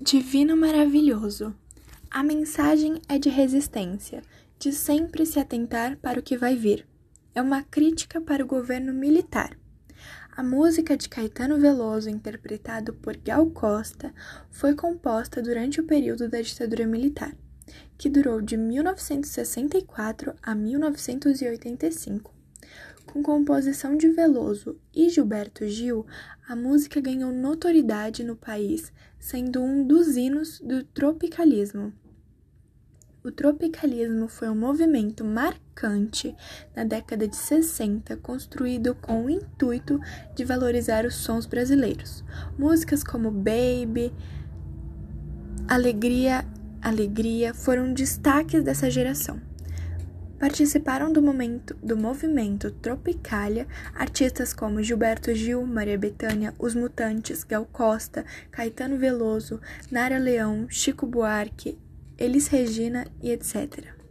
[0.00, 1.54] Divino maravilhoso.
[2.10, 4.22] A mensagem é de resistência,
[4.58, 6.84] de sempre se atentar para o que vai vir.
[7.32, 9.56] É uma crítica para o governo militar.
[10.36, 14.12] A música de Caetano Veloso, interpretado por Gal Costa,
[14.50, 17.34] foi composta durante o período da ditadura militar,
[17.96, 22.33] que durou de 1964 a 1985.
[23.06, 26.04] Com composição de Veloso e Gilberto Gil,
[26.48, 31.92] a música ganhou notoriedade no país, sendo um dos hinos do tropicalismo.
[33.22, 36.36] O tropicalismo foi um movimento marcante
[36.76, 39.98] na década de 60, construído com o intuito
[40.34, 42.22] de valorizar os sons brasileiros.
[42.58, 44.12] Músicas como Baby,
[45.66, 46.44] Alegria,
[46.82, 49.40] Alegria foram destaques dessa geração.
[50.38, 57.64] Participaram do, momento, do movimento Tropicália artistas como Gilberto Gil, Maria Bethânia, Os Mutantes, Gal
[57.72, 59.60] Costa, Caetano Veloso,
[59.90, 61.78] Nara Leão, Chico Buarque,
[62.18, 64.03] Elis Regina e etc.